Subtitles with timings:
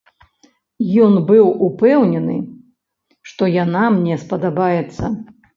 [1.07, 2.37] Ён быў упэўнены,
[3.33, 5.03] што яна мне спадабаецца.